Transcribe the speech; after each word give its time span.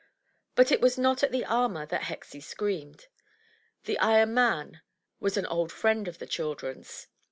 But 0.55 0.71
it 0.71 0.81
was 0.81 0.97
not 0.97 1.21
at 1.21 1.31
the 1.31 1.45
armor 1.45 1.85
that 1.85 2.05
Hexie 2.05 2.41
screamed; 2.41 3.05
the 3.83 3.99
iron 3.99 4.33
man 4.33 4.81
was 5.19 5.37
an 5.37 5.45
old 5.45 5.71
friend 5.71 6.07
of 6.07 6.17
the 6.17 6.25
children's. 6.25 7.05